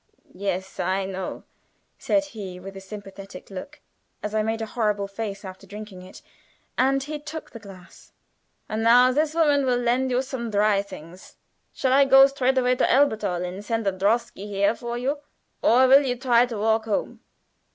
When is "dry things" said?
10.49-11.35